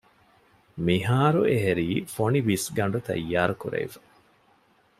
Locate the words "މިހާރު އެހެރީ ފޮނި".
0.85-2.39